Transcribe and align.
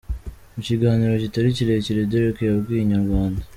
Mu 0.53 0.61
kiganiro 0.67 1.13
kitari 1.23 1.55
kirekire 1.57 2.01
Dereck 2.11 2.37
yabwiye 2.49 2.81
Inyarwanda. 2.83 3.41